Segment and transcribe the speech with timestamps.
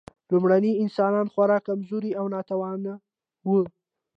[0.31, 2.93] لومړني انسانان خورا کمزوري او ناتوانه
[3.49, 3.61] وو.